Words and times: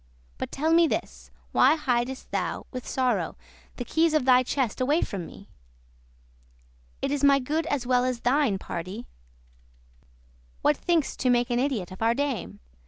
But 0.39 0.51
tell 0.51 0.73
me 0.73 0.87
this, 0.87 1.29
why 1.51 1.75
hidest 1.75 2.31
thou, 2.31 2.65
*with 2.71 2.87
sorrow,* 2.87 3.13
*sorrow 3.19 3.25
on 3.27 3.35
thee!* 3.35 3.45
The 3.75 3.85
keyes 3.85 4.13
of 4.15 4.25
thy 4.25 4.41
chest 4.41 4.81
away 4.81 5.03
from 5.03 5.27
me? 5.27 5.47
It 7.03 7.11
is 7.11 7.23
my 7.23 7.37
good* 7.37 7.67
as 7.67 7.85
well 7.85 8.03
as 8.03 8.21
thine, 8.21 8.57
pardie. 8.57 9.05
*property 9.05 9.07
What, 10.63 10.77
think'st 10.77 11.19
to 11.19 11.29
make 11.29 11.51
an 11.51 11.59
idiot 11.59 11.91
of 11.91 12.01
our 12.01 12.15
dame? 12.15 12.61